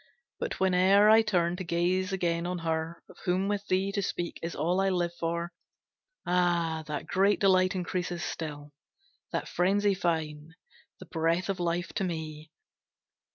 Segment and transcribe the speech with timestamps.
[0.39, 4.39] But whene'er I turn To gaze again on her, of whom with thee To speak,
[4.41, 5.51] is all I live for,
[6.25, 8.71] ah, That great delight increases still,
[9.31, 10.55] That frenzy fine,
[10.99, 12.49] the breath of life, to me!